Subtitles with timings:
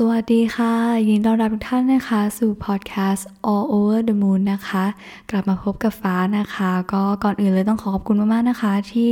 [0.00, 0.74] สวัสดีค่ะ
[1.08, 4.84] ยินดีต้อนรับทุกท่านนะคะ สู่พอดแคสต์ All Over the Moon นะคะ
[5.30, 9.10] กลับมาพบกับฟ้านะคะ ก็ก่อนอื่นเลยต้องขอขอบคุณมากๆนะคะ ที่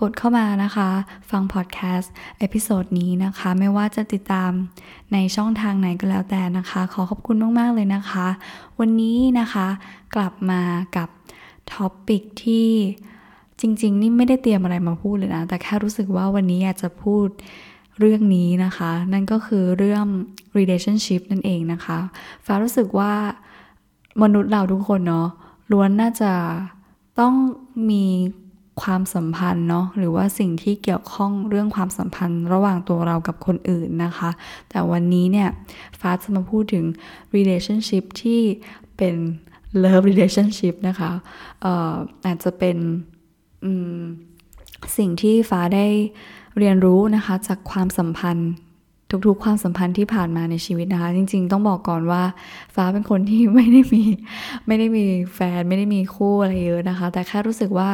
[0.00, 0.88] กดเข้ามานะคะ
[1.30, 4.50] ฟังพอดแคสต์ episode นี้นะคะ ไม่ว่าจะติดตาม
[5.12, 8.26] ในช่องทางไหนก็แล้วแต่นะคะ ขอขอบคุณมากๆเลยนะคะ
[8.80, 9.66] วันนี้นะคะ
[10.14, 10.62] กลับมา
[10.96, 11.08] กับ
[11.72, 12.70] topic ที่
[13.60, 17.28] จริง ๆ นี่ไม่ได้เตรียมอะไรมาพูดเลยนะ แต่แค่รู้สึกว่าวันนี้อยากจะพูด
[17.98, 20.04] เรื่องนี้นะคะ นั่นก็คือเรื่อง
[20.58, 21.98] relationship นั่นเองนะคะ
[22.46, 23.12] ฟ้ารู้สึกว่า
[24.22, 25.28] มนุษย์เราทุกคนเนาะ
[25.72, 26.32] ล้วนน่าจะ
[27.20, 27.34] ต้อง
[27.90, 28.04] มี
[28.82, 34.30] ความสัมพันธ์เนาะหรือว่าสิ่งที่เกี่ยวข้องเรื่องความสัมพันธ์ระหว่างตัวเรากับคนอื่นนะคะ
[34.70, 35.48] แต่วันนี้เนี่ย
[36.00, 36.84] ฟ้าจะมาพูดถึง
[37.36, 38.40] relationship ที่
[38.96, 39.14] เป็น
[39.82, 41.10] love relationship นะคะ
[41.64, 41.94] ออ
[42.26, 42.76] อาจจะเป็น
[44.96, 45.86] สิ่งที่ฟ้าได้
[46.60, 48.50] เรียนรู้นะคะจากความสัมพันธ์
[49.26, 52.22] ทุกๆ ความสัมพันธ์ที่ผ่านมาในชีวิตนะคะ จริง ๆ ต้องบอกก่อนว่า
[52.74, 54.02] ฟ้าเป็นคนที่ไม่ได้มี
[54.66, 57.90] ไม่ได้มีแฟนไม่ได้มีคู่อะไรเยอะนะคะ แต่แค่รู้สึกว่า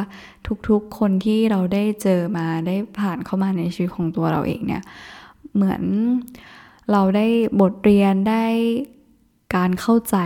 [0.67, 4.83] ทุกๆ คนที่เราได้เจอมาได้ผ่านเข้ามาในชีวิตของตัวเราเองเนี่ย
[5.55, 5.83] เหมือน
[6.91, 7.25] เราได้
[7.61, 8.45] บทเรียนได้
[9.55, 10.17] การเข้าใจ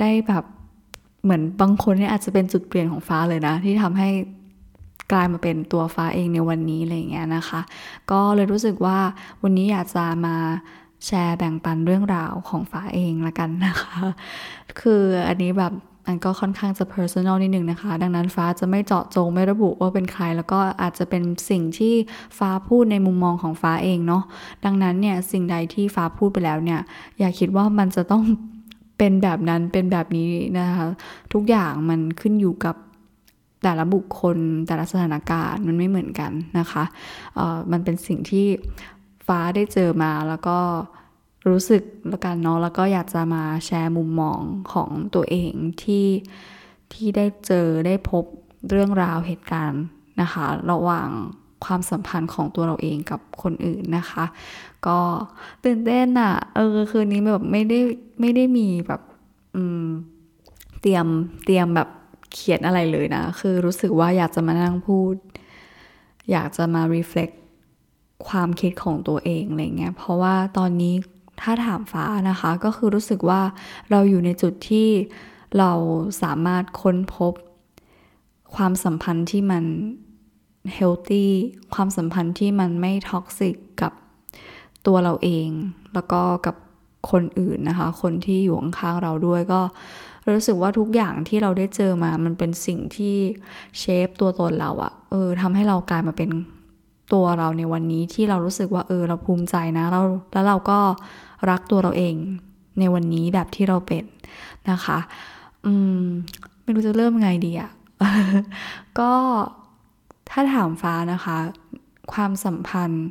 [0.00, 0.44] ได้แบบ
[1.22, 4.08] เหมือนบางคนเนี่ยอาจจะเป็นจุดเปลี่ยนของฟ้าเลยนะ ที่ทำให้
[5.12, 7.60] กลายมาเป็นตัวฟ้าเองในวันนี้อะไรเงี้ยนะคะ
[8.10, 8.98] ก็เลยรู้สึกว่า
[9.42, 10.36] วันนี้อยากจะมา
[11.06, 13.96] แชร์แบ่งปันเรื่องราวของฟ้าเองละกันนะคะ
[14.80, 15.74] คืออันนี้แบบ
[16.06, 21.94] มันก็ค่อนข้างจะ personal นิดนึงนะคะ ดังนั้นฟ้าจะไม่เจาะจงไม่ระบุว่าเป็นใคร แล้วก็อาจจะเป็นสิ่งที่
[22.38, 24.22] ฟ้าพูดในมุมมองของฟ้าเองเนาะ
[24.64, 26.80] ดังนั้นเนี่ยสิ่งใดที่ฟ้าพูดไปแล้วเนี่ย
[27.18, 28.22] อย่าคิดว่ามันจะต้อง
[28.98, 30.86] เป็นแบบนั้นเป็นแบบนี้นะคะ
[31.32, 32.76] ทุกอย่างมันขึ้นอยู่กับ
[33.66, 36.84] แต่ละบุคคลแต่ละสถานการณ์มันไม่เหมือนกันนะคะ
[37.34, 38.46] เอ่อมันเป็นสิ่งที่
[39.26, 40.58] ฟ้าได้เจอมาแล้วก็
[41.48, 44.40] รู้สึกแล้วกันเนาะแล้วก็อยากจะมาแชร์มุมมอง
[44.72, 46.06] ของตัวเองที่
[46.92, 48.24] ที่ได้เจอได้พบ
[48.70, 49.84] เรื่องราวเหตุการณ์
[50.20, 51.08] นะคะ ระหว่าง
[51.64, 54.24] ความสัมพันธ์ของตัวเราเองกับคนอื่นนะคะ
[54.86, 54.98] ก็
[55.64, 57.78] ตื่นเต้นอะ่ะเออคืนนี้แบบไม่ได้
[58.20, 59.00] ไม่ได้มีแบบ
[59.54, 59.86] อืม
[60.80, 61.06] เตรียม
[61.44, 61.88] เตรียมแบบ
[62.36, 65.14] เขียนอะไรเลยนะ คือรู้สึกว่าอยากจะมานั่งพูด
[66.30, 67.34] อยากจะมา reflect
[68.28, 70.94] ความคิดของตัวเองอะไรเงี้ย เพราะว่าตอนนี้
[71.40, 73.42] ถ้าถามฟ้านะคะ ก็คือรู้สึกว่า
[73.90, 74.88] เราอยู่ในจุดที่
[75.58, 75.72] เรา
[76.22, 77.32] สามารถค้นพบ
[78.54, 79.64] ความสัมพันธ์ที่มัน
[80.78, 81.26] healthy
[81.74, 83.92] ความสัมพันธ์ที่มันไม่ท็อกซิกกับ
[84.86, 85.48] ตัวเราเอง
[85.94, 86.56] แล้วก็กับ
[87.10, 89.60] คนอื่นนะคะ คนที่อยู่ข้างๆเราด้วยก็
[90.34, 93.16] รู้สึกว่าทุกอย่างที่เราได้เจอมา มันเป็นสิ่งที่
[93.78, 96.30] เชฟตัวตนเราอะเออทำให้เรากลายมาเป็น
[97.12, 100.78] ตัวเราในวันนี้ที่เรารู้สึกว่าเออเราภูมิใจนะเราแล้วเราก็
[101.50, 102.14] รักตัวเราเอง
[102.78, 104.04] ในวันนี้แบบที่เราเป็น
[104.70, 104.98] นะคะ
[105.66, 106.02] อืม
[106.62, 107.70] ไม่รู้จะเริ่มไงดีอะ
[108.98, 109.12] ก็
[110.30, 111.36] ถ้าถามฟ้านะคะ
[112.12, 113.06] ความสัมพันธ์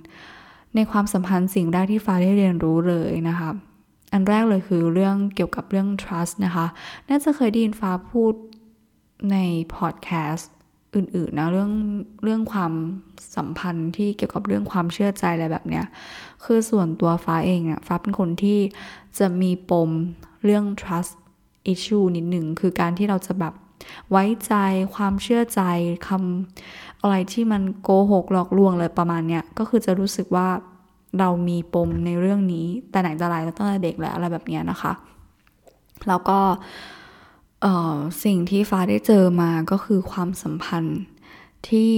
[0.76, 3.50] ในความสัมพันธ์สิ่งแรกที่ฟ้าได้เรียนรู้เลยนะคะ
[4.16, 6.68] อันแรกเลยคือเรื่องเกี่ยวกับเรื่อง trust นะคะ
[7.10, 8.34] น่าจะเคยได้ยินฟ้าพูด
[9.32, 9.38] ใน
[9.76, 10.52] พอดแคสต์
[10.96, 11.72] อื่นๆนะเรื่อง
[12.24, 12.74] เรื่องความ
[13.36, 15.86] สัมพันธ์ที่เกี่ยวกับเรื่องความเชื่อใจอะไรแบบเนี้ย
[16.44, 18.60] คือส่วนตัวฟ้าเองอะฟ้าเป็นคนที่
[19.20, 19.90] จะมีปม
[20.44, 21.14] เรื่อง trust
[21.74, 23.54] issue นิดหนึ่งคือการที่เราจะแบบ
[24.12, 24.54] ไว้ใจ
[24.96, 25.62] ความเชื่อใจ
[26.08, 30.48] คำอะไรที่มันโกหกหลอกลวงเลยประมาณเนี้ยก็คือจะรู้สึกว่า
[31.20, 34.94] เรามีปมในเรื่องนี้แต่ไหนแต่ไรตั้งแต่เด็กแล้วอะไรแบบนี้นะคะ
[36.08, 36.40] แล้วก็
[38.24, 41.00] สิ่งที่ฟ้าได้เจอมาก็คือความสัมพันธ์
[41.68, 41.94] ที่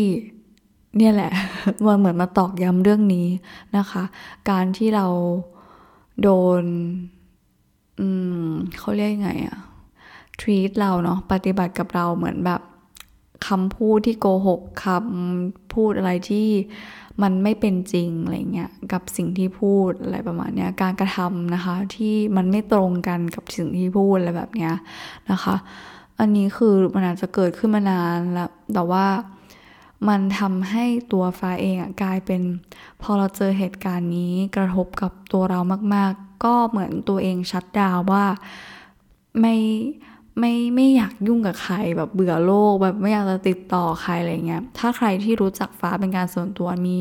[0.98, 1.32] เนี่ยแหละ
[1.86, 3.28] มันเหมือนมาตอกย้ำเรื่องนี้
[3.78, 4.04] นะคะ
[4.50, 5.08] การที่เรา
[6.22, 6.30] โด
[6.62, 6.64] น
[8.00, 8.08] อื
[8.46, 9.58] มเขาเรียกยังไงอะ
[10.40, 12.62] treat เราเนาะปฏิบัติกับเราเหมือนแบบ
[13.48, 16.48] คำพูดที่โกหกคำพูดอะไรที่
[17.22, 24.74] มันไม่เป็นจริงอะไรเงี้ยกับสิ่งที่พูดอะไรประมาณเนี้ยการกระทำนะคะที่มันไม่ตรงกันกับสิ่งที่พูดอะไรแบบเนี้ย
[25.32, 25.56] นะคะ
[26.20, 29.06] อันนี้คือมันอาจจะเกิดขึ้นมานานแล้วแต่ว่า
[30.08, 32.42] มันทำให้ตัวฟ้าเองอะกลายเป็น
[33.02, 35.60] พอเราเจอเหตุการณ์นี้กระทบกับตัวเรา
[35.96, 38.26] มาก ๆ ก็เหมือนตัวเองชัดดาวว่า
[39.42, 39.56] ไม่
[40.40, 46.98] ไม่ไม่อยากยุ่งกับใครแบบเบื่อโลกแบบไม่อยากจะติดต่อใครอะไรเงี้ยถ้าใครที่รู้จักฟ้าเป็นการส่วนตัวมี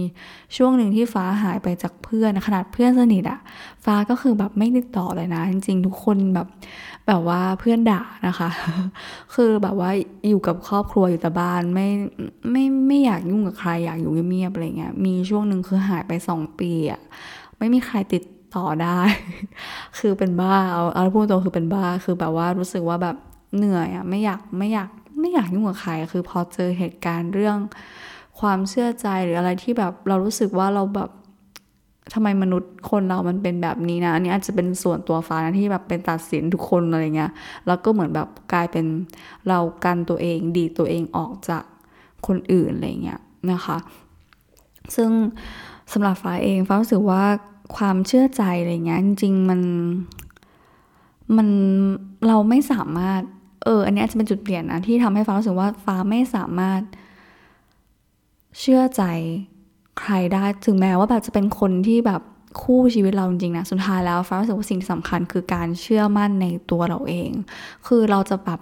[0.57, 3.41] ช่วงหนึ่งที่ฟ้าหายไปจากเพื่อนขนาดเพื่อนสนิทอะ
[3.85, 6.49] ฟ้าก็คือแบบไม่ติดต่อเลยนะ จริงๆ ทุกคนแบบ
[7.07, 8.49] แบบว่าเพื่อนด่านะคะ
[9.35, 9.91] คือแบบว่า
[10.29, 11.89] อยู่กับครอบครัวอยู่แต่บ้านไม่
[12.51, 17.01] ไม่ไม่อยากยุ่งกับใครอยากอยู่เงียบๆอะไรเงี้ยมีช่วงหนึ่งคือหายไปสองปีอะ
[17.59, 18.23] ไม่มีใครติด
[18.57, 19.01] ต่อได้
[19.99, 23.17] คือเป็นบ้าเอาเอาพูดตรงคือเป็นบ้าคือแบบว่ารู้สึกว่าแบบ
[23.57, 24.89] เหนื่อยอะไม่อยากไม่อยาก
[25.21, 27.59] ไม่อยากยุ่งกับใครคือพอเจอเหตุการณ์เรื่อง
[28.41, 31.11] ความเชื่อใจหรืออะไรที่แบบเรารู้สึกว่าเราแบบ
[32.15, 37.33] ทำไมมนุษย์คนเรามันเป็นแบบนี้นะ อันนี้อาจจะเป็นส่วนตัวฟ้านะที่แบบเป็นตัดสินทุกคนอะไรเงี้ย
[37.67, 38.87] แล้วก็เหมือนแบบกลายเป็น
[39.49, 41.65] เรากันตัวเองดีตัวเองออกจาก
[42.27, 43.21] คนอื่นอะไรเงี้ย
[43.53, 43.79] นะคะ
[44.97, 45.11] ซึ่ง
[45.93, 47.23] สำหรับฟ้าเองฟ้ารู้สึกว่า
[47.75, 49.61] ความเชื่อใจอะไรเงี้ยจริงๆมัน
[51.37, 51.49] มัน
[52.27, 53.23] เราไม่สามารถ
[53.65, 56.81] เออ อันนี้อาจจะเป็นจุดเปลี่ยนนะที่ทำให้ฟ้ารู้สึกว่าฟ้าไม่สามารถ
[58.61, 59.03] เชื่อใจ
[60.01, 62.23] ใครได้ถึงแม้ว่าแบบจะเป็นคนที่แบบ
[62.63, 67.31] คู่ชีวิตเราจริงๆนะสุดท้ายแล้วฟ้ารู้สึกว่าสิ่งที่สำคัญคือการเชื่อมั่นในตัวเราเอง
[67.87, 68.61] คือเราจะแบบ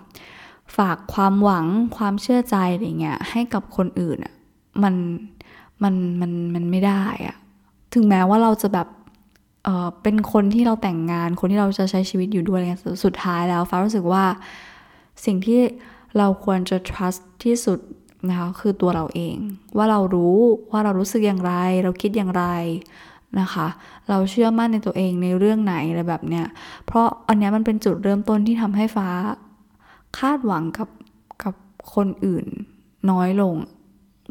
[0.77, 1.67] ฝากความหวัง
[1.97, 4.35] ความเชื่อใจอะไรเงี้ยให้กับคนอื่นอะ
[4.83, 4.95] มัน
[5.83, 7.37] มันมันมันไม่ได้อะ
[7.95, 8.89] ถึงแม้ว่าเราจะแบบ
[9.65, 12.69] เออเป็นคนที่เราแต่งงาน คนที่เราจะใช้ชีวิตอยู่ด้วยอะไร
[13.05, 14.25] สุดท้ายแล้วฟ้ารู้สึกว่า
[15.25, 15.61] สิ่งที่
[16.19, 17.79] เราควรจะ trust ที่สุด
[18.29, 19.37] นะคะคือตัวเราเอง
[19.77, 20.37] ว่าเรารู้
[20.71, 21.53] ว่าเรารู้สึกอย่างไร
[21.85, 22.45] เราคิดอย่างไร
[23.41, 23.67] นะคะ
[24.09, 26.47] เราเชื่อมั่นในตัวเองในเรื่องไหนอะไรแบบเนี้ย
[26.87, 29.09] เพราะอันนี้มันเป็นจุดเริ่มต้นที่ทำให้ฟ้า
[30.19, 30.89] คาดหวังกับ
[31.43, 31.55] กับ
[31.95, 32.47] คนอื่น
[33.11, 33.55] น้อยลง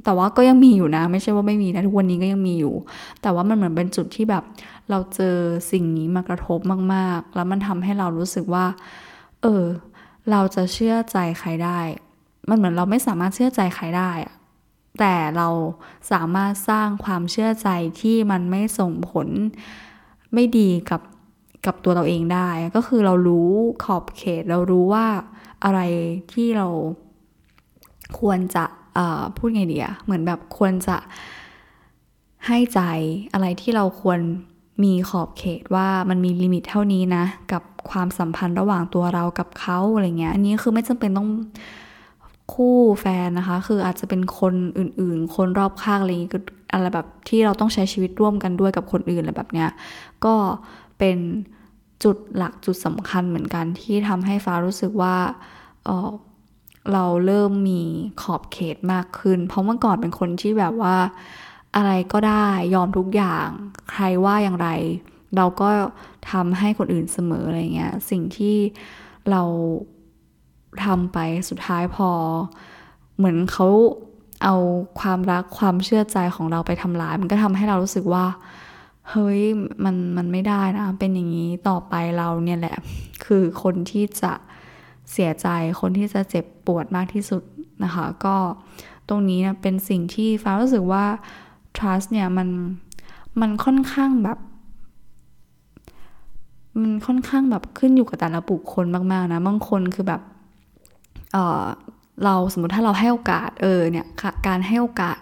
[0.04, 2.74] แต่ว่าก็ยังมีอยู่นะ ไม่ใช่ว่าไม่มีนะทุกวันนี้ก็ยังมีอยู่
[3.22, 4.44] แต่ว่ามันเหมือนเป็นจุดที่แบบ
[4.90, 5.38] เราเจอ
[5.72, 6.60] สิ่งนี้มากระทบ
[6.94, 8.66] มาก ๆ แล้วมันทำให้เรารู้สึกว่า
[9.42, 9.63] เออ
[10.31, 11.80] เราจะเชื่อใจใครได้
[12.50, 14.36] มันเหมือนเราไม่สามารถเชื่อใจใครได้อะ
[15.00, 15.50] แต่เรา
[16.12, 17.69] สามารถสร้างความเชื่อใจ
[18.01, 19.28] ที่มันไม่ส่งผล
[20.34, 21.01] ไม่ดีกับ
[21.66, 23.50] กับตัวเราเองได้ ก็คือเรารู้
[23.84, 25.06] ขอบเขตเรารู้ว่า
[25.63, 25.80] อะไร
[26.34, 26.68] ที่เรา
[28.19, 28.66] ควรจะ
[29.38, 30.98] พูดไงดีอะเหมือนแบบควรจะ
[32.48, 32.80] ให้ใจ
[33.34, 34.19] อะไรที่เราควร
[34.84, 41.30] มีขอบเขตว่ามันมีลิมิตเท่านี้นะ กับความสัมพันธ์ระหว่างตัวเรากับเขาอะไรเงี้ยอันนี้คือไม่จำเป็นต้อง
[42.54, 46.39] คู่แฟนนะคะ คืออาจจะเป็นคนอื่นๆ คนรอบข้างอะไรก็
[46.74, 49.69] อะไรแบบที่เราต้องใช้ชีวิตร่วมกันด้วยกับคนอื่นอะไรแบบเนี้ย
[50.25, 50.36] ก็
[51.00, 51.18] เป็น
[52.04, 55.16] จุดหลักจุดสำคัญเหมือนกันที่ทำให้ฟ้ารู้สึกว่า
[55.86, 57.81] เเราเริ่มมี
[58.21, 60.95] ขอบเขตมากขึ้น เพราะเมื่อก่อนเป็นคนที่แบบว่า
[61.75, 63.47] อะไรก็ได้ยอมทุกอย่าง
[63.91, 64.69] ใครว่าอย่างไร
[65.38, 65.69] เราก็
[66.31, 68.57] ทำให้คนอื่นเสมออะไรเงี้ย สิ่งที่
[69.31, 69.44] เรา
[70.85, 71.18] ทำไป
[71.50, 72.09] สุดท้ายพอ
[73.18, 73.68] เหมือนเขา
[74.44, 74.56] เอา
[75.00, 78.25] ความรักความเชื่อใจของเราไปทำลาย มันก็ทำให้เรารู้สึกว่า
[79.12, 79.41] เฮ้ย
[79.83, 82.77] มันมันไม่ได้นะ เป็นอย่างนี้ต่อไปเราเนี่ยแหละ
[83.25, 84.33] คือคนที่จะ
[85.11, 85.47] เสียใจ
[85.79, 87.44] คนที่จะเจ็บปวดมากที่สุด
[87.83, 88.35] นะคะ ก็
[89.09, 91.05] ตรงนี้นะเป็นสิ่งที่ฟ้ารู้สึกว่า
[91.77, 92.47] trust เนี่ยมัน
[93.41, 94.39] มันค่อนข้างแบบ
[96.81, 100.21] มันค่อนข้างแบบขึ้นอยู่กับแต่ละบุคคลมากๆนะบางคนคือแบบ
[101.33, 104.05] เเราสมมติถ้าเราให้โอกาสเออเนี่ย
[104.47, 105.19] การให้โอกาส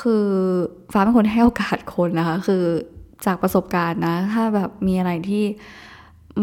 [0.00, 0.24] คือ
[0.92, 2.62] ฟ้าเป็นคนให้โอกาสคนนะคะ คือ
[3.26, 5.44] จากประสบการณ์นะ ถ้าแบบมีอะไรที่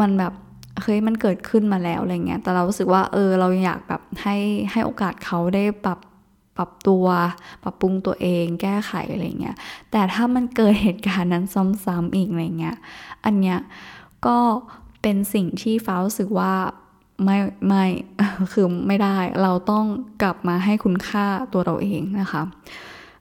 [0.00, 0.32] มันแบบ
[0.82, 4.36] เฮ้ยมันเกิดขึ้นมาแล้วอะไรเงี้ย แต่เรารู้สึกว่าเออเราอยากแบบให้
[4.70, 5.98] ให้โอกาสเขาได้ปรับ
[6.56, 7.06] ปรับตัว
[7.62, 9.56] ปรับปรุงตัวเองแก้ไขอะไรเงี้ย
[9.90, 11.44] แต่ถ้ามันเกิดเหตุการณ์นั้น
[11.84, 12.76] ซ้ำๆอีกอะไรเงี้ย
[13.24, 13.58] อันเนี้ย
[14.26, 14.38] ก็
[15.02, 16.52] เป็นสิ่งที่ฟ้ารู้สึกว่า
[17.24, 17.84] ไม่ไม่
[18.52, 19.84] คือไม่ได้เราต้อง
[20.22, 22.42] กลับมาให้คุณค่าตัวเราเองนะคะ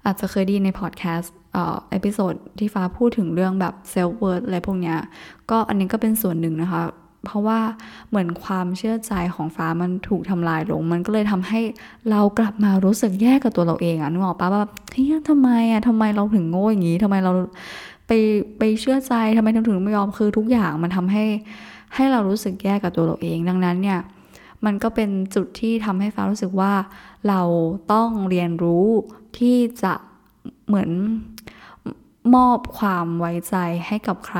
[0.06, 4.98] อาจจะเคยดีในพอดแคสต์เอ่อ episode ที่ฟ้าพูดถึงเรื่องแบบ self-worth อะไรพวกเนี้ย
[5.50, 6.82] ก็อันนี้ก็เป็นส่วนหนึ่งนะคะ
[7.26, 7.60] เพราะว่า
[8.10, 11.62] เหมือนความเชื่อใจของฟ้ามันถูกทำลายลง มันก็เลยทำให้
[12.10, 17.32] เรากลับมารู้สึกแย่กับตัวเราเองอะนึกออกปะว่าเฮ้ยทำไมอะทำไมเราถึงโง่อย่างนี้ทำไมเรา
[18.08, 18.12] ไป
[18.60, 21.26] ไปเชื่อใจทำไมถึงไม่ยอมคือทุกอย่างมันทำให้
[21.96, 24.00] ให้เรารู้สึกแย่กับตัวเราเอง ดังนั้นเนี่ย
[24.66, 26.74] มันก็เป็นจุดที่ทำให้ฟ้ารู้สึกว่า
[27.30, 27.42] เรา
[27.94, 28.86] ต้องเรียนรู้
[29.38, 29.94] ที่จะ
[30.68, 30.90] เหมือน
[32.36, 33.56] มอบความไว้ใจ
[33.88, 34.40] ให้กับใคร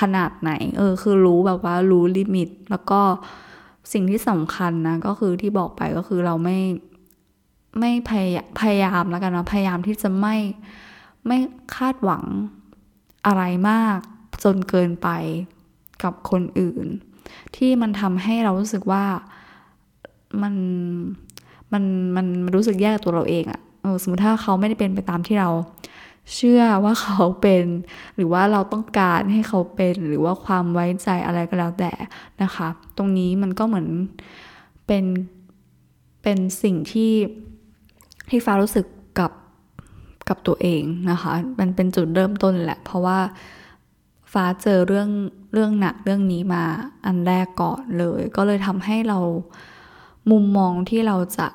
[0.00, 3.00] ขนาดไหน เออ คือรู้แบบว่ารู้ลิมิต แล้วก็
[3.92, 6.58] สิ่งที่สำคัญนะ ก็คือที่บอกไปก็คือเราไม่
[7.78, 8.26] ไม่พย
[8.60, 10.36] พยายามแล้วกันนะพยายามที่จะไม่
[11.26, 11.38] ไม่
[11.76, 12.24] คาดหวัง
[13.26, 13.98] อะไรมาก
[14.44, 15.08] จนเกินไป
[16.02, 16.86] กับคนอื่น
[17.56, 19.04] ที่มันทำให้เรารู้สึกว่า
[20.42, 20.54] มัน
[21.72, 21.84] มัน
[22.16, 25.50] มันรู้สึกแย่ตัวเราเองอะเออสมมติถ้าเขาไม่ได้เป็นไปตามที่เรา
[26.34, 27.64] เชื่อว่าเขาเป็น
[28.14, 31.92] หรือว่าเราต้องการให้เขาเป็นหรือว่าความไว้ใจอะไรก็แล้วแต่
[32.42, 33.88] นะคะ ตรงนี้มันก็เหมือน
[34.86, 35.04] เป็น
[36.22, 37.12] เป็นสิ่งที่
[38.28, 38.86] ที่ฟ้ารู้สึก
[39.18, 39.32] กับ
[40.28, 43.18] กับตัวเองนะคะ มันเป็นจุดเริ่มต้นแหละ เพราะว่า
[44.32, 45.08] ฟ้าเจอเรื่อง
[45.52, 46.64] เรื่องหนักเรื่องนี้มา
[47.06, 49.18] อันแรกก่อนเลย ก็เลยทำให้เรา
[50.30, 51.46] มุมมองที่เราจะ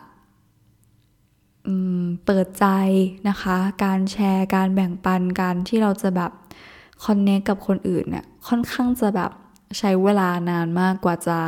[2.26, 2.66] เปิดใจ
[3.30, 6.32] นะคะ การแชร์ การแบ่งปัน การที่เราจะแบบ
[7.06, 9.32] connect กับคนอื่นเนี่ยค่อนข้างจะแบบ
[9.78, 11.40] ใช้เวลานานมากกว่าจะ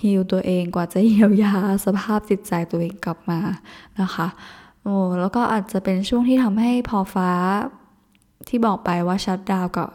[0.00, 1.54] heal ตัวเองกว่าจะเยียวยา
[1.84, 3.40] สภาพจิตใจตัวเองกลับมา
[4.00, 4.26] นะคะ
[4.82, 7.30] โอ้แล้วก็อาจจะเป็นช่วงที่ทำให้พอฟ้า
[8.48, 9.90] ที่บอกไปว่า shut down กับ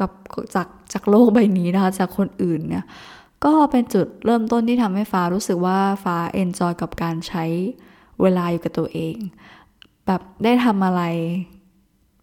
[0.00, 0.10] กับ
[0.54, 2.84] จากจากโลกใบนี้นะคะจากคนอื่นเนี่ย
[3.44, 7.44] ก็เป็นจุดเริ่มต้นที่ทำให้ฟ้ารู้สึกว่าฟ้า enjoy กับการใช้
[8.22, 9.16] เวลาอยู่กับตัวเอง
[10.06, 11.02] แบบได้ทำอะไร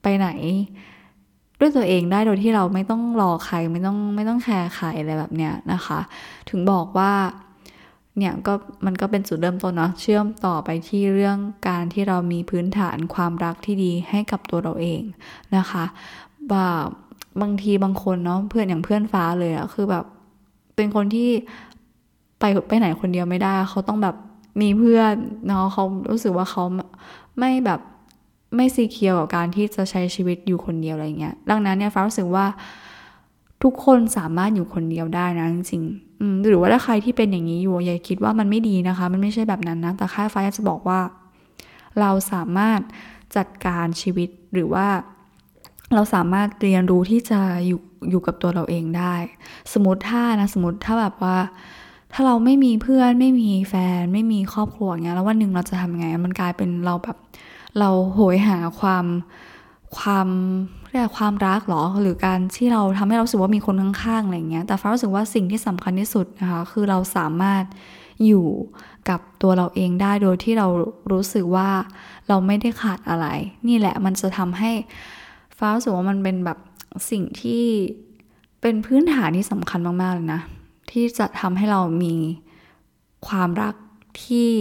[0.01, 0.29] ไปไหน
[1.59, 5.99] ด้วยตัวเองได้โดยที่เราไม่ต้องรอใครไม่ต้องไม่ต้องแคร์ใครอะไรแบบเนี้ยนะคะ
[6.49, 7.11] ถึงบอกว่า
[8.17, 8.53] เนี่ยก็
[8.85, 15.01] มันก็เป็นจุดเริ่มต้นเนาะเชื่อมต่อไปที่เรื่องการที่เรามีพื้นฐานความรักที่ดีให้กับตัวเราเอง
[15.57, 15.85] นะคะ
[16.49, 16.87] แบบ
[17.41, 20.05] บางทีบางคนเนาะเพื่อนอย่างเพื่อนฟ้าเลยอะคือแบบ
[20.75, 21.29] เป็นคนที่
[22.39, 24.15] ไปไปไหนคนเดียวไม่ได้ เขาต้องแบบ
[24.61, 25.15] มีเพื่อน
[25.47, 26.63] เนาะเขารู้สึกว่าเขา
[27.39, 27.79] ไม่แบบ
[28.55, 32.45] ไม่ซีเคียวกับการที่จะใช้ชีวิตอยู่คนเดียวอะไรเงี้ย ดังนั้นเนี่ยฟ้ารู้สึกว่า
[33.63, 40.99] ทุกคนสามารถอยู่คนเดียวได้นะจริงๆหรือว่าถ้าใครที่เป็นอย่างนี้อยู่อย่าคิดว่ามันไม่ดีนะคะ มันไม่ใช่แบบนั้นนะ แต่ค่าฟ้าจะบอกว่า
[41.99, 42.79] เราสามารถ
[43.35, 44.87] จัดการชีวิตหรือว่า
[45.93, 49.15] เราสามารถเรียนรู้ที่จะอยู่อยู่กับตัวเราเองได้
[49.73, 51.37] สมมติถ้านะสมมติถ้าแบบว่า
[52.13, 57.17] ถ้าเราไม่มีเพื่อนไม่มีแฟน ไม่มีครอบครัวเงี้ยแล้ววันหนึ่งเราจะทำไงมันกลายเป็นเราแบบ
[57.79, 59.05] เราโหยหาความ
[59.97, 60.27] ความ
[60.89, 67.63] เรียกความรักหรอหรือการที่เราทำให้เราสึกว่ามีคนข้างๆอะไรเงี้ยแต่ฟ้ารู้สึกว่าสิ่งที่สำคัญที่สุดนะคะคือเราสามารถ
[68.25, 68.47] อยู่
[69.09, 70.67] กับตัวเราเองได้โดยที่เรา
[71.11, 71.69] รู้สึกว่า
[72.27, 73.27] เราไม่ได้ขาดอะไร
[73.67, 74.71] นี่แหละมันจะทำให้
[75.57, 76.57] ฟ้ารู้สึกว่ามันเป็นแบบ
[77.09, 77.63] สิ่งที่
[78.61, 80.41] เป็นพื้นฐานที่สำคัญมากๆเลยนะ
[80.93, 82.15] ที่จะทำให้เรามี
[83.27, 83.75] ความรัก
[84.23, 84.51] ที่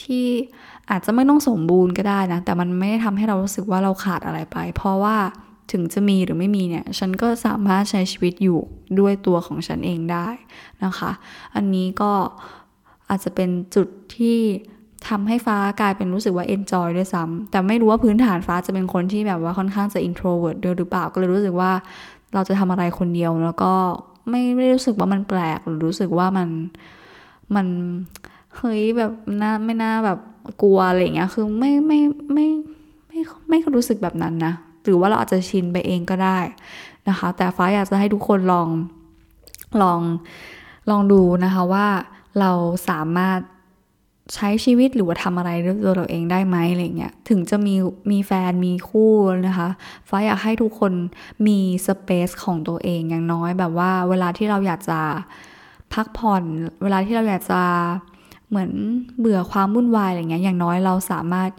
[0.00, 0.26] ที่
[0.90, 5.16] อาจจะไม่ต้องสมบูรณ์ก็ได้นะ แต่มันไม่ได้ทำให้เรารู้สึกว่าเราขาดอะไรไป เพราะว่า
[5.72, 8.60] ถึงจะมีหรือไม่มีเนี่ย ฉันก็สามารถใช้ชีวิตอยู่
[8.98, 10.28] ด้วยตัวของฉันเองได้
[10.84, 11.10] นะคะ
[11.54, 12.12] อันนี้ก็
[13.08, 14.38] อาจจะเป็นจุดที่
[15.08, 21.72] ทำให้ฟ้ากลายเป็นรู้สึกว่า enjoy ด้วยซ้ำแต่ไม่รู้ว่าพื้นฐานฟ้าจะเป็นคนที่แบบว่าค่อนข้างจะ introvert ด้วยหรือเปล่า ก็เลยรู้สึกว่า
[22.34, 23.72] เราจะทำอะไรคนเดียวแล้วก็
[24.28, 26.48] ไม่ไม่รู้สึกว่ามันแปลกหรือรู้สึกว่ามัน
[27.54, 27.66] มัน
[28.56, 29.12] เฮ้ยแบบ
[29.42, 30.18] น่าไม่น่าแบบ
[30.62, 32.00] กลัวอะไรเงี้ยคือไม่ไม่
[32.32, 32.46] ไม่
[33.08, 34.52] ไม่ไม่รู้สึกแบบนั้นนะ
[34.84, 36.38] หรือว่าเราอาจจะชินไปเองก็ได้
[37.08, 38.68] นะคะ แต่ฟ้าอยากจะให้ทุกคนลอง
[39.82, 40.00] ลอง
[40.90, 41.86] ลองดูนะคะว่า
[42.40, 42.50] เรา
[42.88, 43.38] สามารถ
[44.34, 47.74] ใช้ชีวิตหรือว่าทำอะไรด้วยตัวเราเองได้ไหมอะไรเงี้ยถึงจะมี
[48.10, 49.12] มีแฟนมีคู่
[49.48, 49.68] นะคะ
[50.08, 50.92] ฟ้าอยากให้ทุกคน
[51.46, 55.00] มีสเปซของตัวเองอย่างน้อยแบบว่า เวลาที่เราอยากจะ
[55.94, 56.44] พักผ่อน
[56.82, 57.60] เวลาที่เราอยากจะ
[58.48, 58.70] เหมือน
[59.18, 61.50] เบื่อความวุ่นวายอะไรเงี้ยอย่างน้อยเราสามารถ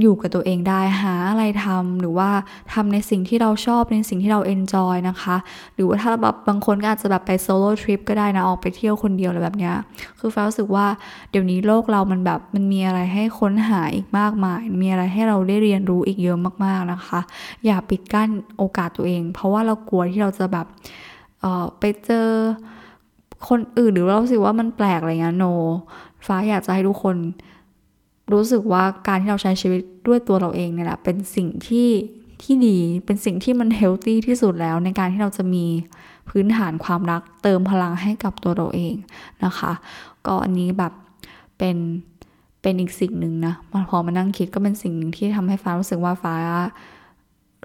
[0.00, 2.30] อยู่กับตัวเองได้หาอะไรทำหรือว่า
[2.72, 5.36] ทำในสิ่งที่เราชอบในสิ่งที่เราเอนจอยนะคะ
[5.74, 9.74] หรือว่าถ้าแบบบางคนก็อาจจะแบบไปโซโล่ทริปก็ได้นะ ออกไปเที่ยวคนเดียวอะไรแบบเนี้ย
[10.18, 10.86] คือฟ้ารู้สึกว่า
[11.30, 17.20] เดี๋ยวนี้โลกเรามันแบบมันมีอะไรให้ค้นหาอีกมากมาย มีอะไรให้เราได้เรียนรู้อีกเยอะมากๆนะคะ
[17.64, 20.66] อย่าปิดกั้นโอกาสตัวเอง เพราะว่าเรากลัวที่เราจะแบบ
[21.40, 22.28] เออไปเจอ
[23.48, 25.44] คนอื่นหรือเราสึกว่ามันแปลกอะไรเงี้ยโน
[26.26, 27.16] ฟ้าอยากจะให้ทุกคน
[28.32, 31.88] รู้สึกว่าการที่เราใช้ชีวิตด้วยตัวเราเองเนี่ยแหละเป็นสิ่งที่
[32.42, 35.66] ที่ดีเป็นสิ่งที่มันเฮลตี้ที่สุดแล้วในการที่เราจะมี
[36.28, 38.94] พื้นฐานความรักเติมพลังให้กับตัวเราเอง
[39.44, 39.72] นะคะ
[40.26, 40.92] ก็อันนี้แบบ
[41.58, 41.76] เป็น
[42.62, 43.54] เป็นอีกสิ่งหนึ่งนะ
[43.90, 46.36] พอมานั่งคิดก็เป็นสิ่งหนึ่งที่ทำให้ฟ้ารู้สึกว่าฟ้า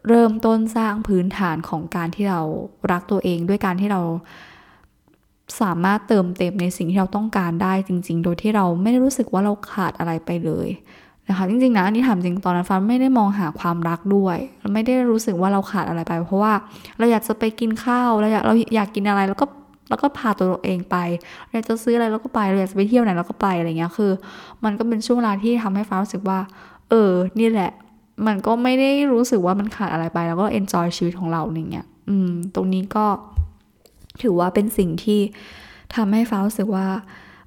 [0.07, 2.41] เริ่มต้นสร้างพื้นฐานของการที่เรา
[2.91, 4.01] รักตัวเองด้วยการที่เรา
[5.61, 10.69] สามารถเติมเต็มในสิ่งที่เราต้องการได้จริง ๆ โดยที่เราไม่ได้รู้สึกว่าเราขาดอะไรไปเลย
[11.29, 14.37] นะคะจริงๆนะอันนี้ถามจริงตอนนั้นฟ้าไม่ได้มองหาความรักด้วย
[14.73, 16.53] ไม่ได้รู้สึกว่าเราขาดอะไรไป เพราะว่า
[16.97, 19.45] เราอยากจะไปกินข้าวเราอยากเราอยากกินอะไรแล้วก็
[19.89, 20.95] แล้วก็พาตัวเองไป
[21.45, 24.11] เราอยากจะซื้ออะไรแล้วก็ไปเราอยากจะไปเที่ยวไหนแล้วก็ไปอะไรเงี้ยคือ
[24.63, 26.39] มันก็เป็นช่วงเวลาที่ทำให้ฟ้ารู้สึกว่า
[26.89, 27.71] เออ นี่แหละ
[28.27, 33.05] มันก็ไม่ได้รู้สึกว่ามันขาดอะไรไป แล้วก็เอนจอยชีวิตของเราอย่างเงี้ยอืม ตรงนี้ก็
[34.24, 35.19] ถือว่าเป็นสิ่งที่
[35.95, 36.88] ทำให้ฟ้ารู้สึกว่า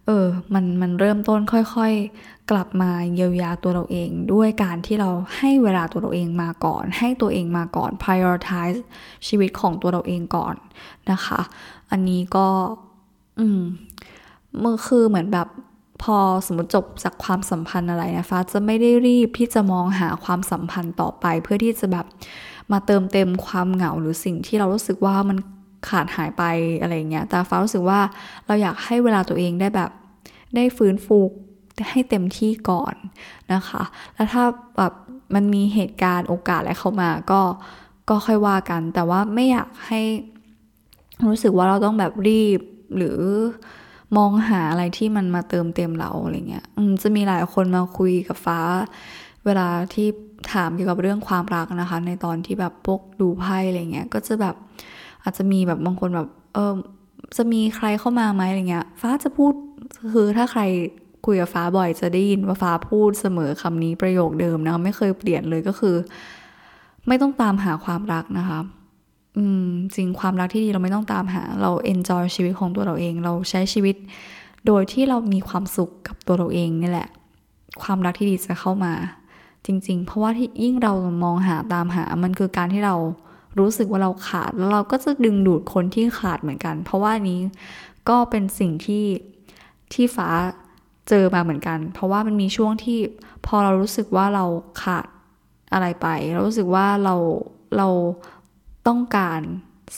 [0.07, 8.79] เออ มัน มันเริ่มต้นค่อยๆ กลับมาเยียวยาตัวเราเอง ด้วยการที่เราให้เวลาตัวเราเองมาก่อน ให้ตัวเองมาก่อน prioritize
[9.27, 10.55] ชีวิตของตัวเราเองก่อน
[11.11, 11.41] นะคะ
[11.91, 12.47] อันนี้ก็
[13.39, 13.61] อืม
[14.62, 15.49] มือคือเหมือนแบบ
[16.03, 22.07] พอสมมติจบจากความสัมพันธ์อะไรนะฟ้าจะไม่ได้รีบที่จะมองหาความสัมพันธ์ต่อไป เพื่อที่จะแบบ
[22.73, 25.39] มาเติมเต็มความเหงาหรือสิ่งที่เรารู้สึกว่ามัน
[25.89, 26.43] ขาดหายไป
[26.81, 28.01] อะไรเงี้ย แต่ฟ้ารู้สึกว่า
[28.47, 29.91] เราอยากให้เวลาตัวเองได้แบบ
[30.55, 31.19] ได้ฟื้นฟู
[31.91, 32.95] ให้เต็มที่ก่อน
[33.53, 33.83] นะคะ
[34.15, 34.45] แล้วถ้า
[34.77, 34.93] แบบ
[35.35, 37.41] มันมีเหตุการณ์โอกาสอะไรเข้ามาก็
[38.09, 40.01] ก็ค่อยว่ากัน แต่ว่าไม่อยากให้
[41.29, 42.61] รู้สึกว่าเราต้องแบบรีบ
[42.97, 43.19] หรือ
[44.17, 46.65] มองหาอะไรที่มันมาเติมเต็มเราอะไรเงี้ย
[47.03, 48.61] จะมีหลายคนมาคุยกับฟ้า
[49.45, 50.09] เวลาที่
[50.53, 54.55] ถามเกี่ยวกับเรื่องความรักนะคะ ในตอนที่แบบพวกดูไพ่อะไรเงี้ย ก็จะแบบ
[55.23, 56.75] อาจจะมีแบบบางคนแบบเออ
[57.37, 59.53] จะมีใครเข้ามาไหมอะไรเงี้ย ฟ้าจะพูด
[60.12, 60.62] คือถ้าใคร
[61.27, 65.97] คุยกับฟ้าบ่อยจะได้ยินว่าฟ้าพูดเสมอคำนี้ประโยคเดิมนะไม่เคยเปลี่ยนเลยก็คือ
[67.09, 68.61] ไม่ต้องตามหาความรักนะคะ
[69.37, 73.97] อืมจริงความรักที่ดีเราไม่ต้องตามหา เราเอนจอยชีวิตของตัวเราเอง เราใช้ชีวิต
[74.67, 77.09] โดยที่เรามีความสุขกับตัวเราเองนี่แหละ
[77.83, 78.93] ความรักที่ดีจะเข้ามา
[79.67, 80.93] จริง ๆ เพราะว่าที่ยิ่งเรา
[81.25, 82.95] มองหาตามหามันคือการที่เรา
[83.59, 87.40] รู้สึกว่าเราขาดแล้วเราก็จะดึงดูดคนที่ขาดเหมือนกัน เพราะว่านี้
[88.09, 89.07] ก็เป็นสิ่งที่
[89.92, 90.28] ที่ฟ้า
[91.09, 92.99] เจอมาเหมือนกัน เพราะว่ามันมีช่วงที่
[93.47, 94.45] พอเรารู้สึกว่าเรา
[94.83, 95.07] ขาด
[95.73, 97.14] อะไรไป เรารู้สึกว่าเรา
[97.76, 97.88] เรา
[98.88, 99.40] ต้องการ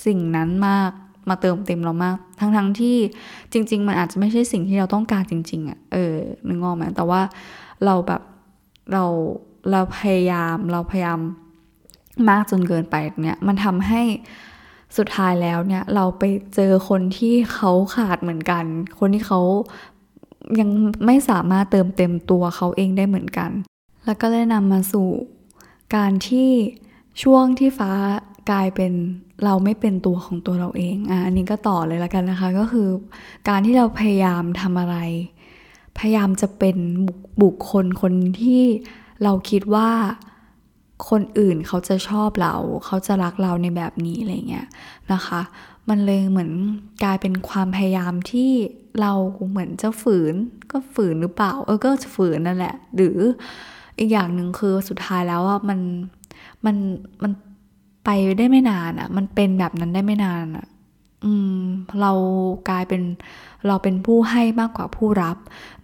[0.06, 0.90] สิ่งนั้นมาก
[1.28, 2.96] มาเติมเต็มเรามาก ทั้งๆทที่
[3.52, 6.14] จริง ๆ มันอาจจะไม่ใช่สิ่งที่เราต้องการจริง ๆอะ่ะเออ
[6.48, 7.20] นึกออกไหมแต่ว่า
[7.84, 8.22] เราแบบ
[8.92, 9.04] เรา
[9.70, 11.20] เราพยายามเราพยายาม
[12.28, 14.02] มากจนเกินไปเนี่ยมันทำให้
[14.96, 16.22] สุดท้ายแล้วเนี่ยเราไป
[16.54, 18.64] เจอคนที่เขาขาดเหมือนกัน
[18.98, 19.40] คนที่เขา
[20.60, 20.70] ยัง
[21.06, 23.50] ไม่สามารถเติมเต็มตัวเขาเองได้เหมือนกัน
[24.06, 25.08] แล้วก็ได้นำมาสู่
[25.96, 26.50] การที่
[27.22, 27.92] ช่วงที่ฟ้า
[28.50, 28.92] กลายเป็น
[29.44, 32.88] เราไม่เป็นตัวของตัวเราเอง อะอันนี้ก็ต่อเลยละกันนะคะ ก็คือ
[33.48, 34.96] การที่เราพยายามทำอะไร
[35.98, 36.76] พยายามจะเป็น
[37.42, 38.62] บุคคลคนที่
[39.22, 39.90] เราคิดว่า
[41.10, 42.54] คนอื่นเขาจะชอบเรา
[42.84, 44.66] เขาจะรักเราในแบบนี้อะไรเงี้ย
[45.12, 45.40] นะคะ
[45.88, 46.50] มันเลยเหมือน
[47.04, 48.50] กลายเป็นความพยายามที่
[49.00, 49.12] เรา
[49.50, 50.34] เหมือนจะฝืน
[50.70, 53.18] ก็ฝืนหรือเปล่า เออก็จะฝืนนั่นแหละ หรือ
[53.98, 55.80] อีกอย่างหนึ่งคือสุดท้ายแล้วอะมัน
[56.64, 56.76] มัน
[57.22, 57.32] มัน
[58.04, 60.66] ไปได้ไม่นานอะ มันเป็นแบบนั้นได้ไม่นานอะ
[61.24, 61.58] อืม
[62.00, 62.12] เรา
[62.68, 63.02] กลายเป็น
[63.66, 65.36] เราเป็นผู้ให้มากกว่าผู้รับ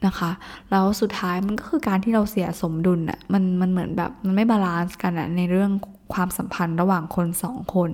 [0.07, 0.31] นะคะ
[0.71, 5.71] แล้วสุดท้ายมันก็คือการที่เราเสียสมดุลอะมันมันเหมือนแบบมันไม่ balance กันอะในเรื่อง
[6.15, 7.91] ความสัมพันธ์ระหว่างคนสองคน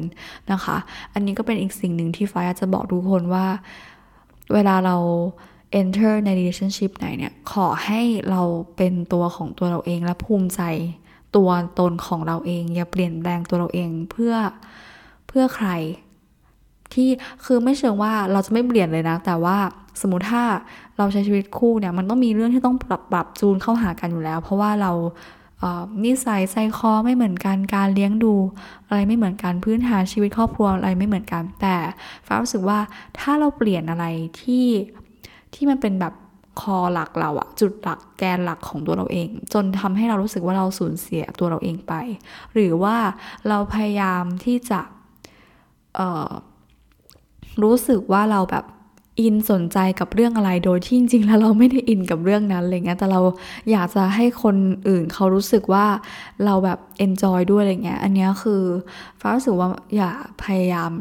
[0.53, 0.77] นะคะ
[1.13, 3.47] อันนี้ก็เป็นอีกสิ่งหนึ่งที่ฟ้าจะบอกทุกคนว่า
[4.55, 4.97] เวลาเรา
[5.81, 8.43] enter ใน relationship ไหนเนี่ย ขอให้เรา
[8.77, 10.63] เป็นตัวของตัวเราเองและภูมิใจ
[11.37, 14.35] ตัวตนของเราเอง อย่าเปลี่ยนแปลงตัวเราเองเพื่อ
[15.29, 15.69] เพื่อใคร
[16.93, 17.09] ที่
[17.45, 19.57] คือไม่เชิงว่าเราจะไม่เปลี่ยนเลยนะ แต่ว่า
[20.01, 20.45] สมมติถ้า
[20.99, 24.93] เราใช้ชีวิตคู่เนี่ยมันต้องมีเรื่องที่ต้องปรับปรับจูนเข้าหากันอยู่แล้ว เพราะว่าเรา
[26.05, 28.35] นิสัยใจคอไม่เหมือนกันการเลี้ยงดู
[28.87, 31.77] อะไรไม่เหมือนกันพื้นฐานชีวิตครอบครัวอะไรไม่เหมือนกัน แต่
[32.27, 32.79] ฟ้ารู้สึกว่า
[33.19, 34.05] ถ้าเราเปลี่ยนอะไร
[34.41, 34.67] ที่
[35.55, 36.15] ที่มันเป็นแบบ
[36.61, 41.93] คอหลักเราอะจุดหลักแกนหลักของตัวเราเอง จนทำให้เรารู้สึกว่าเราสูญเสียตัวเราเองไป
[42.53, 42.97] หรือว่า
[43.49, 44.81] เราพยายามที่จะ
[47.63, 48.65] รู้สึกว่าเราแบบ
[49.21, 53.21] อินสนใจกับเรื่องอะไรโดยที่จริงๆแล้วเราไม่ได้อินกับเรื่องนั้นอะไรเงี้ยแต่เรา
[53.71, 54.57] อยากจะให้คน
[54.89, 55.87] อื่นเขารู้สึกว่า
[56.45, 58.63] เราแบบเอนจอยด้วยอะไรเงี้ยอันนี้คือ
[59.21, 60.11] ฟ้ารู้สึกว่าอย่า
[60.43, 60.93] พยายาม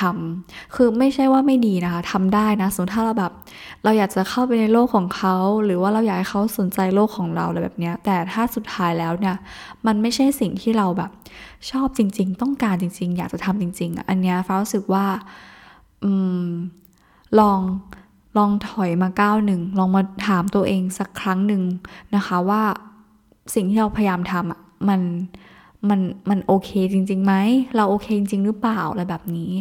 [0.00, 3.32] ทำคือไม่ใช่ว่าไม่ดีนะคะทำได้นะสมมติถ้าเราแบบ
[3.84, 9.36] เราอยากจะเข้าไปในโลกของเขา หรือว่าเราอยากให้เขาสนใจโลกของเราอะไรแบบนี้แต่ถ้าสุดท้ายแล้วเนี่ย
[9.86, 11.10] มันไม่ใช่สิ่งที่เราแบบ
[11.70, 15.06] ชอบจริง ๆ ต้องการจริง ๆ อยากจะทำจริง ๆ อันนี้ฟ้ารู้สึกว่า
[16.04, 16.12] อื
[16.44, 16.48] ม
[17.38, 17.60] ลอง
[18.36, 21.62] ลองถอยมาก้าวหนึ่งลองมาถามตัวเองสักครั้งหนึ่ง
[22.14, 22.62] นะคะว่า
[23.54, 25.00] สิ่งที่เราพยายามทำอะมัน
[25.88, 27.34] มันมันโอเคจริงๆไหม
[27.76, 29.52] เราโอเคจริงหรือเปล่าอะไรแบบนี้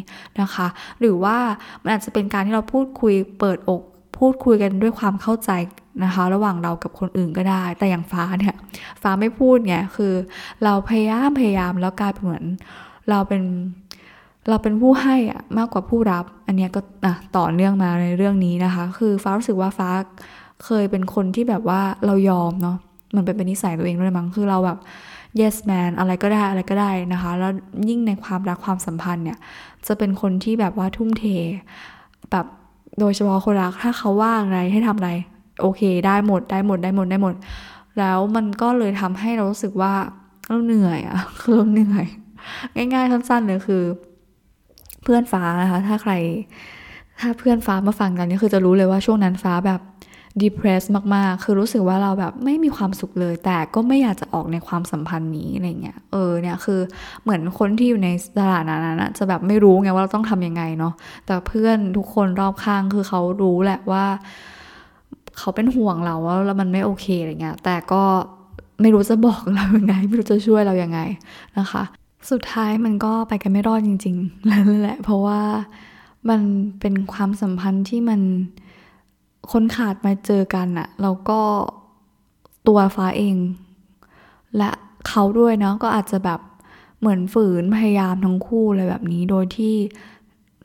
[0.42, 0.68] นะคะ
[1.00, 1.38] หรือว่า
[1.84, 3.82] มันอาจจะเป็นการที่เราพูดคุยเปิดอก
[4.18, 5.52] พูดคุยกันด้วยความเข้าใจ
[6.04, 8.56] นะคะ ระหว่างเรากับคนอื่นก็ได้ แต่อย่างฟ้าเนี่ย
[9.02, 10.14] ฟ้าไม่พูดไงคือ
[10.64, 12.46] เราพยายามพยายามแล้วกลายเป็นเหมือน
[13.10, 13.42] เราเป็น
[14.48, 19.90] เราเป็นผู้ให้อะมากกว่าผู้รับ อันนี้ก็อะต่อเนื่องมาในเรื่องนี้นะคะ คือฟ้ารู้สึกว่าฟ้า
[20.66, 22.78] เคยเป็นคนที่แบบว่าเรายอมเนาะ
[23.16, 24.78] มันเป็นเป็นนิสัยตัวเองด้วยมั้งคือเราแบบ
[25.40, 27.52] yes man อะไรก็ได้อะไรก็ได้นะคะ แล้ว
[27.90, 29.38] ยิ่งในความรักความสัมพันธ์เนี่ย
[29.88, 31.24] จะเป็นคนที่แบบว่าทุ่มเท
[32.32, 32.46] แบบ
[33.00, 35.12] โดยเฉพาะคนรักถ้าเขาว่าอะไรให้ทำอะไร
[35.62, 37.34] โอเค ได้หมดได้หมดได้หมดได้หมด
[38.00, 39.94] แล้วมันก็เลยทำให้เรารู้สึกว่า
[40.48, 42.06] เราเหนื่อยอะคือเราเหนื่อย
[42.76, 43.84] ง่ายๆสั้นๆเลยคือ
[45.04, 46.14] เพื่อนฟ้านะคะ ถ้าใคร
[47.20, 49.82] ถ้าเพื่อนฟ้ามาฟังกันนี่คือจะรู้เลยว่าช่วงนั้นฟ้าแบบ
[50.42, 56.80] depressed มาก ๆ คือรู้สึกว่าเราแบบไม่มีความสุขเลย แต่ก็ไม่อยากจะออกในความสัมพันธ์นี้อะไรเงี้ย เออ เนี่ยคือ
[57.24, 60.94] เหมือนคนที่อยู่ในสถานะนั้นจะแบบไม่รู้ไงว่าเราต้องทำยังไงเนาะ
[61.26, 64.06] แต่เพื่อนทุกคนรอบข้างคือเขารู้แหละว่า
[65.38, 68.04] เขาเป็นห่วงเราว่าแล้วมันไม่โอเคอะไรเงี้ย แต่ก็
[68.82, 71.00] ไม่รู้จะบอกเรายังไง ไม่รู้จะช่วยเรายังไง
[71.58, 71.84] นะคะ
[72.30, 75.42] สุดท้ายมันก็ไปกันไม่รอดจริงๆแล้วแหละ เพราะว่า
[76.30, 76.42] มัน
[76.80, 78.22] เป็นความสัมพันธ์ที่มัน
[79.52, 81.42] คนขาดมาเจอกันอะแล้วก็
[82.68, 83.36] ตัวฟ้าเอง
[84.58, 84.72] และ
[85.08, 86.40] เขาด้วยเนาะก็อาจจะแบบ
[87.00, 89.76] เหมือนฝืนพยายามทั้งคู่เลยแบบนี้ โดยที่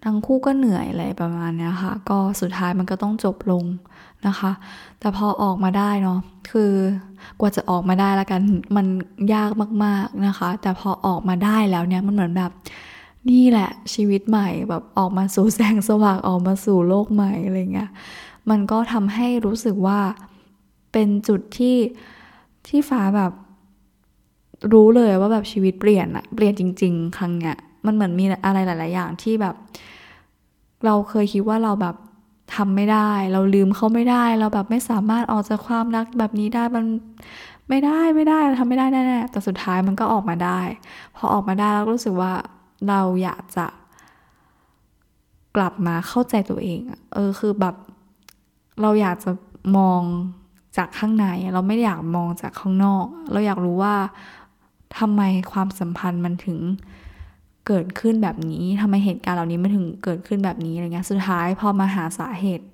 [0.04, 3.64] ทั้งคู่ก็เหนื่อยอะไรประมาณนี้ค่ะ ก็สุดท้ายมันก็ต้องจบลง
[4.26, 4.50] นะคะ
[5.00, 6.18] แต่พอออกมาได้เนาะ
[6.50, 6.72] คือ
[7.40, 8.40] กว่าจะออกมาได้แล้วกัน
[8.76, 8.86] มัน
[9.34, 9.50] ยาก
[9.84, 12.52] มากๆนะคะ แต่พอออกมาได้แล้วเนี่ยมันเหมือนแบบ
[13.30, 17.90] นี่แหละชีวิตใหม่แบบออกมาสู่แสงสว่างออกมาสู่โลกใหม่อะไรเงี้ย
[18.50, 20.00] มันก็ทำให้รู้สึกว่า
[20.92, 21.76] เป็นจุดที่
[22.66, 23.32] ที่ฟ้าแบบ
[24.72, 27.56] รู้เลยว่าแบบชีวิตเปลี่ยนอะเปลี่ยนจริง ๆ ครั้งเนี้ย
[27.86, 29.54] มันเหมือนมีอะไรหลาย ๆ อย่างที่แบบ
[30.84, 31.94] เราเคยคิดว่าเราแบบ
[32.54, 36.84] ทำไม่ได้ เราลืมเขาไม่ได้ เราแบบไม่สามารถออกจากความรักแบบนี้ได้มัน
[37.68, 40.60] ไม่ได้ไม่ได้เราทำไม่ได้แน่ๆแต่สุดท้ายมันก็ออกมาได้
[41.16, 42.32] พอออกมาได้แล้วรู้สึกว่า
[42.88, 43.66] เราอยากจะ
[45.56, 46.80] กลับมาเข้าใจตัวเอง
[47.14, 47.74] เออคือแบบ
[48.80, 49.30] เราอยากจะ
[49.76, 50.02] มอง
[50.76, 53.94] จากข้างใน เราไม่อยากมองจากข้างนอก เราอยากรู้ว่า
[54.98, 56.58] ทำไมความสัมพันธ์มันถึง
[57.66, 62.66] เกิดขึ้นแบบนี้ทำไมเหตุการณ์เหล่านี้มันถึงเกิดขึ้นแบบนี้อะไรเงี้ยสุดท้ายพอมาหาสาเหตุ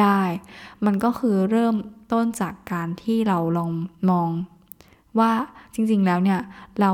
[0.00, 0.20] ได้
[0.84, 1.74] มันก็คือเริ่ม
[2.12, 3.70] ต้นจากการที่เราลอง
[4.10, 4.30] มอง
[5.18, 5.32] ว่า
[5.74, 6.40] จริง ๆ แล้วเนี่ย
[6.80, 6.92] เรา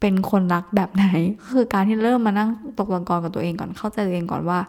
[0.00, 1.06] เป็นคนรักแบบไหน
[1.40, 4.60] ก็คือการที่เริ่มมานั่งตกลงกรกับตัวเองก่อนเข้าใจตัวเองก่อนว่า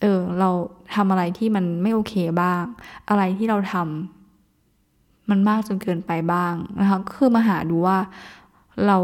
[0.00, 0.50] เออเรา
[0.94, 2.62] ทำอะไรที่มันไม่โอเคบ้าง
[3.08, 7.98] อะไรที่เราทำมันมากจนเกินไปบ้างนะคะคือมาหาดูว่า
[8.86, 8.98] เรา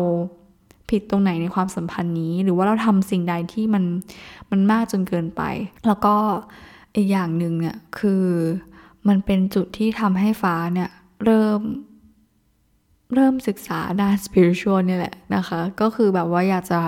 [0.92, 3.85] ผิดตรงไหนในความสัมพันธ์นี้ หรือว่าเราทำสิ่งใดที่มัน
[4.50, 5.42] มันมากจนเกินไป
[5.87, 6.14] แล้วก็
[6.96, 8.24] อีกอย่างหนึ่งเนี่ยคือ
[9.09, 10.90] มันเป็นจุดที่ทำให้ฟ้าเนี่ย
[11.24, 11.61] เริ่ม
[13.14, 16.81] เริ่มศึกษาด้าน spiritual เนี่แหละนะคะ ก็คือแบบว่าอยากจะ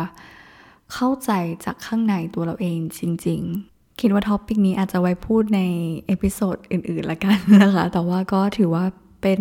[0.94, 1.30] เข้าใจ
[1.64, 3.40] จากข้างในตัวเราเองจริง
[3.70, 5.60] ๆ คิดว่า topic นี้อาจจะไว้พูดใน
[6.06, 8.84] episode อื่นๆละกันนะคะ แต่ว่าก็ถือว่า
[9.22, 9.40] เป็น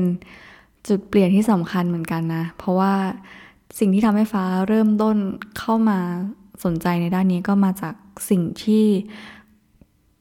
[0.88, 2.94] จุดเปลี่ยนที่สำคัญเหมือนกันนะ เพราะว่า
[3.80, 5.18] สิ่งที่ทำให้ฟ้าเริ่มต้น
[5.60, 6.00] เข้ามา
[6.64, 7.96] สนใจในด้านนี้ก็มาจาก
[8.30, 8.86] สิ่งที่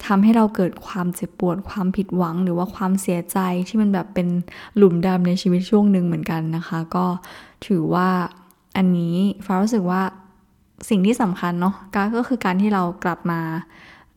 [0.07, 3.38] ทำให้เราเกิดความเจ็บปวด ความผิดหวัง หรือว่าความเสียใจ
[3.69, 4.29] ที่มันแบบเป็น
[4.77, 7.07] หลุมดำในชีวิตช่วงหนึ่งเหมือนกันนะคะ ก็
[7.67, 8.09] ถือว่า
[8.77, 10.03] อันนี้ฟ้ารู้สึกว่า
[10.88, 11.75] สิ่งที่สำคัญเนาะ
[12.17, 13.41] ก็คือการที่เรากลับมา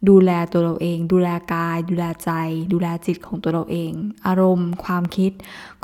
[0.10, 2.32] ดูแลตัวเราเอง ดูแลกาย ดูแลใจ
[2.74, 3.92] ดูแลจิตของตัวเราเอง
[4.28, 5.32] อารมณ์ ความคิด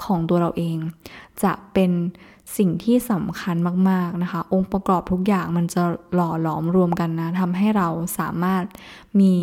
[0.04, 0.78] ของตัวเราเอง
[1.44, 1.92] จะเป็น
[2.58, 3.56] สิ่งที่สำคัญ
[3.90, 5.84] มากๆนะคะ องค์ประกอบทุกอย่างมันจะ
[6.14, 7.88] หล่อหลอมรวมกันนะทำให้เรา
[8.20, 8.64] สามารถ
[9.20, 9.34] มี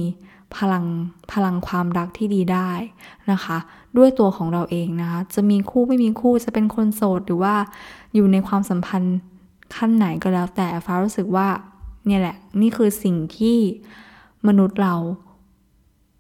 [0.56, 0.84] พลัง
[1.32, 2.70] พลังความรักที่ดีได้
[3.32, 3.58] นะคะ
[3.96, 7.54] ด้วยตัวของเราเองนะคะ จะมีคู่ไม่มีคู่จะเป็นคนโสดหรือว่า
[8.14, 9.16] อยู่ในความสัมพันธ์
[9.74, 11.48] ขั้นไหนก็แล้วแต่ฟ้ารู้สึกว่า
[12.06, 13.58] เนี่ยแหละนี่คือสิ่งที่
[14.46, 14.94] มนุษย์เรา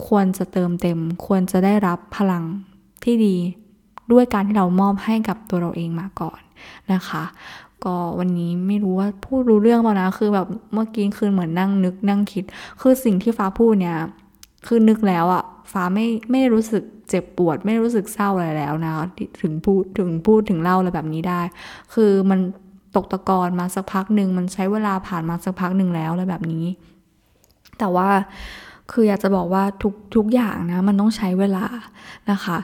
[0.06, 2.44] ควรจะเติมเต็ม ควรจะได้รับพลัง
[3.04, 3.36] ที่ดี
[4.12, 6.40] ด้วยการที่เรามอบให้กับตัวเราเองมาก่อน
[6.92, 7.24] นะคะ
[7.84, 12.44] ก็วันนี้ไม่รู้ว่าพูดรู้เรื่องเปล่านะ คือแบบเมื่อกี้คือเหมือนนั่งนึกนั่งคิด
[12.80, 13.96] คือสิ่งที่ฟ้าพูดเนี่ย
[14.66, 18.92] คือนึกแล้วอะฟ้าไม่ไม่รู้สึกเจ็บปวด ไม่รู้สึกเศร้าอะไรแล้วนะ
[19.40, 21.40] ถึงพูดถึงพูดถึงเล่าอะไรแบบนี้ได้
[21.94, 22.40] คือมัน
[22.96, 26.64] ตกตะกอนมาสักพักหนึ่งมันใช้เวลาผ่านมาสักพักหนึ่งแล้วอะไรแบบนี้
[27.78, 28.08] แต่ว่า
[28.92, 31.64] คืออยากจะบอกว่าทุกทุกอย่างนะมันต้องใช้เวลา
[32.30, 32.58] นะคะ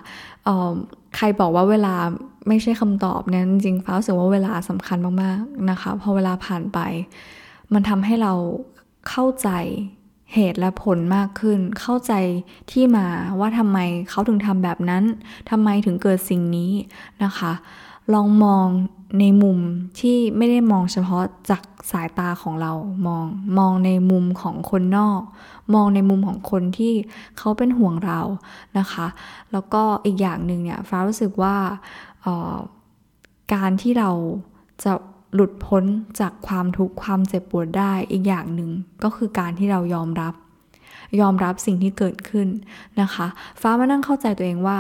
[1.17, 1.95] ใครบอกว่าเวลา
[2.49, 6.79] ไม่ใช่คำตอบเนี่ยจริงฟ้ารู้สึกว่าเวลาสำคัญมากๆนะคะพอเวลาผ่านไป
[7.73, 8.33] มันทำให้เรา
[9.09, 9.49] เข้าใจ
[10.35, 12.13] เหตุและผลมากขึ้น เข้าใจ
[12.71, 13.07] ที่มา
[13.41, 13.79] ว่าทำไม
[14.11, 15.05] เขาถึงทำแบบนั้น
[15.51, 16.73] ทำไมถึงเกิดสิ่งนี้
[17.25, 17.53] นะคะ
[18.15, 18.67] ลองมอง
[19.21, 19.59] ในมุม
[20.01, 22.73] ที่ไม่ได้มองเฉพาะจากสายตาของเรา
[23.07, 23.25] มอง
[23.59, 25.21] มองในมุมของคนนอก
[25.75, 26.95] มองในมุมของคนที่
[27.39, 28.21] เขาเป็นห่วงเรา
[28.79, 29.07] นะคะ
[29.53, 31.57] แล้วก็อีกอย่างหนึ่งเนี่ยฟ้ารู้สึกว่า
[33.55, 34.11] การที่เรา
[34.85, 34.93] จะ
[35.35, 35.85] หลุดพ้น
[36.21, 38.71] จากความทุกข์ความเจ็บปวดได้อีกอย่างหนึ่ง
[39.03, 40.35] ก็คือการที่เรายอมรับ
[41.21, 42.49] ยอมรับสิ่งที่เกิดขึ้น
[43.01, 43.27] นะคะ
[43.61, 44.79] ฟ้ามานั่งเข้าใจตัวเองว่า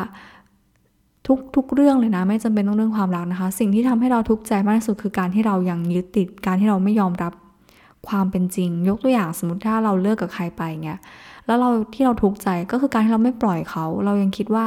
[1.27, 7.33] ทุกทุกเรื่องเลยนะ ไม่จำเป็นต้องเรื่องความรักนะคะ สิ่งที่ทำให้เราทุกข์ใจมากที่สุดคือการที่เรายังยึดติดการที่เราไม่ยอมรับ
[8.09, 11.01] ความเป็นจริง ยกตัวอย่างสมมติถ้าเราเลิกกับใครไปเงี้ย
[11.47, 14.67] แล้วเราที่เราทุกข์ใจก็คือการที่เราไม่ปล่อยเขา เรายังคิดว่า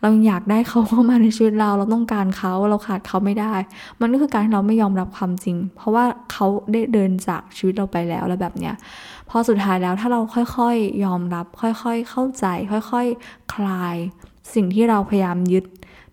[0.00, 3.52] เรายังอยากได้เขาเข้ามาในชีวิตเรา เราต้องการเขาเราขาดเขาไม่ได้
[4.00, 8.74] มันก็คือการที่เราไม่ยอมรับความจริง เพราะว่าเขาได้เดินจากชีวิตเราไปแล้วแล้วแบบเนี้ย
[9.28, 13.96] พอสุดท้ายแล้วถ้าเราค่อยๆยอมรับ ค่อยๆเข้าใจ ค่อยๆคลาย
[14.54, 15.64] สิ่งที่เราพยายามยึด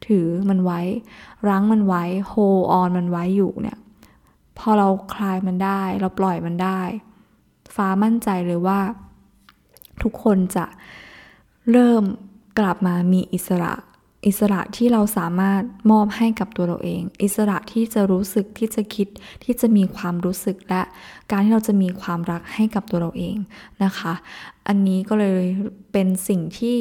[0.05, 0.81] ถือมันไว้
[1.47, 2.33] รั้งมันไว้ โฮ
[2.71, 3.77] ออนมันไว้อยู่เนี่ย
[4.57, 6.81] พอเราคลายมันได้ เราปล่อยมันได้
[7.75, 8.79] ฟ้ามั่นใจเลยว่า
[10.01, 10.65] ทุกคนจะ
[11.71, 12.03] เริ่ม
[12.59, 13.73] กลับมามีอิสระ
[14.27, 19.07] อิสระที่เราสามารถมอบให้กับตัวเราเอง อิสระที่จะรู้สึกที่จะคิด
[19.43, 20.81] ที่จะมีความรู้สึกและ
[21.31, 23.37] การที่เราจะมีความรักให้กับตัวเราเอง
[23.83, 24.13] นะคะ
[24.67, 25.43] อันนี้ก็เลย
[25.91, 26.77] เป็นสิ่งที่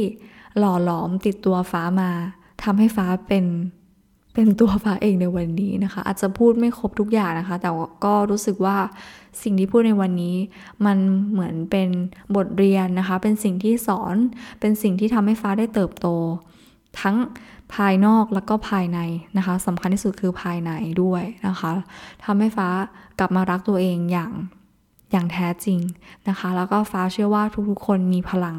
[0.59, 2.11] หล่อหลอมติดตัวฟ้ามา
[2.62, 3.45] ทำให้ฟ้าเป็น
[4.35, 7.71] เป็นตัวฟ้าเองในวันนี้นะคะ อาจจะพูดไม่ครบทุกอย่างนะคะ แต่
[8.05, 8.77] ก็รู้สึกว่า
[9.42, 10.37] สิ่งที่พูดในวันนี้
[10.87, 10.99] มัน
[11.31, 11.88] เหมือนเป็น
[12.37, 14.16] บทเรียนนะคะ เป็นสิ่งที่สอน
[14.61, 16.07] เป็นสิ่งที่ทำให้ฟ้าได้เติบโต
[17.01, 17.16] ทั้ง
[17.75, 18.99] ภายนอกแล้วก็ภายใน
[19.37, 20.71] นะคะสำคัญที่สุดคือภายใน
[21.03, 21.73] ด้วยนะคะ
[22.25, 22.69] ทำให้ฟ้า
[23.19, 24.33] กลับมารักตัวเองอย่าง
[25.12, 25.79] อย่างแท้จริง
[26.29, 28.57] นะคะ แล้วก็ฟ้าเชื่อว่าทุกๆคนมีพลัง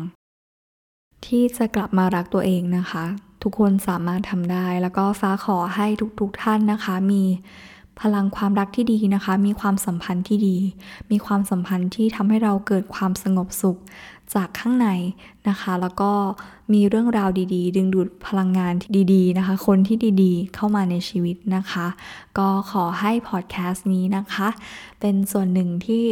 [1.25, 3.05] ที่จะกลับมารักตัวเองนะคะ
[3.43, 5.87] ทุกคนสามารถทำได้ แล้วก็ฟ้าขอให้
[6.19, 7.23] ทุกๆท่านนะคะ มี
[8.01, 10.57] พลังความรักที่ดีนะคะ มีความสัมพันธ์ที่ดี
[11.11, 13.77] มีความสัมพันธ์ที่ทำให้เราเกิดความสงบสุข
[14.33, 14.87] จากข้างใน
[15.49, 16.11] นะคะ แล้วก็
[16.73, 21.87] มีเรื่องราวดีๆ ดึงดูดพลังงานที่ดีๆนะคะ คนที่ดีๆ เข้ามาในชีวิตนะคะ
[22.37, 24.47] ก็ขอให้พอดแคสต์นี้นะคะ
[24.99, 26.03] เป็นส่วนหนึ่งที่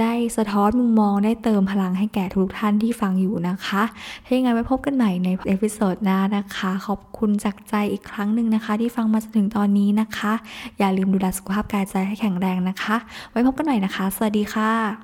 [0.00, 3.82] ได้สะท้อนมุมมองได้เติมพลังให้แก่ทุกท่านที่ฟังอยู่นะคะ
[4.24, 10.32] ถ้าอย่างไรไว้พบกันใหม่ใน episode หน้านะคะ ขอบคุณจากใจอีกครั้งหนึ่งนะคะ ที่ฟังมาจนถึงตอนนี้นะคะ
[10.78, 12.96] อย่าลืมดูแลสุขภาพกายใจให้แข็งแรงนะคะ
[13.30, 14.90] ไว้พบกันใหม่นะคะ สวัสดีค่ะ